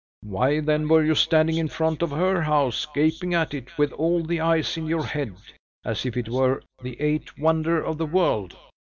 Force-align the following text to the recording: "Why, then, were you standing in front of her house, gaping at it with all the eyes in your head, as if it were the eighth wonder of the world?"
"Why, 0.23 0.61
then, 0.61 0.87
were 0.87 1.03
you 1.03 1.13
standing 1.13 1.57
in 1.57 1.67
front 1.67 2.01
of 2.01 2.09
her 2.09 2.41
house, 2.41 2.87
gaping 2.91 3.35
at 3.35 3.53
it 3.53 3.77
with 3.77 3.91
all 3.91 4.23
the 4.23 4.39
eyes 4.41 4.75
in 4.75 4.87
your 4.87 5.05
head, 5.05 5.35
as 5.85 6.07
if 6.07 6.17
it 6.17 6.27
were 6.27 6.63
the 6.81 6.99
eighth 6.99 7.37
wonder 7.37 7.83
of 7.85 7.99
the 7.99 8.07
world?" 8.07 8.57